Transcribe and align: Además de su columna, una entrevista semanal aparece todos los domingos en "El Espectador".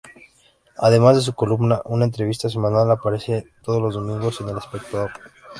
Además 0.79 1.15
de 1.17 1.21
su 1.21 1.33
columna, 1.35 1.83
una 1.85 2.05
entrevista 2.05 2.49
semanal 2.49 2.89
aparece 2.89 3.51
todos 3.61 3.79
los 3.79 3.93
domingos 3.93 4.41
en 4.41 4.49
"El 4.49 4.57
Espectador". 4.57 5.11